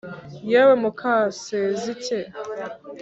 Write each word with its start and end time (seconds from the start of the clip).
yewe 0.51 0.73
mukasezike 0.83 2.17